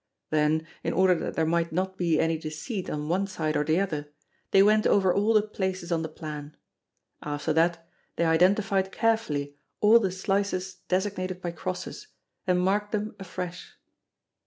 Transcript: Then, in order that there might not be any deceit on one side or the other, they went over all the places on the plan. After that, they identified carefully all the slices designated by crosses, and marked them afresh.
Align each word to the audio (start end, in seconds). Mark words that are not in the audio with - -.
Then, 0.31 0.65
in 0.83 0.93
order 0.93 1.13
that 1.13 1.35
there 1.35 1.45
might 1.45 1.71
not 1.71 1.95
be 1.95 2.19
any 2.19 2.35
deceit 2.35 2.89
on 2.89 3.07
one 3.07 3.27
side 3.27 3.55
or 3.55 3.63
the 3.63 3.79
other, 3.79 4.11
they 4.49 4.63
went 4.63 4.87
over 4.87 5.13
all 5.13 5.31
the 5.35 5.43
places 5.43 5.91
on 5.91 6.01
the 6.01 6.09
plan. 6.09 6.57
After 7.21 7.53
that, 7.53 7.87
they 8.15 8.25
identified 8.25 8.91
carefully 8.91 9.57
all 9.79 9.99
the 9.99 10.09
slices 10.11 10.77
designated 10.87 11.39
by 11.39 11.51
crosses, 11.51 12.07
and 12.47 12.59
marked 12.59 12.93
them 12.93 13.15
afresh. 13.19 13.77